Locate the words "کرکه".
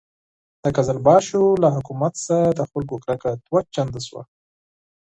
3.03-3.29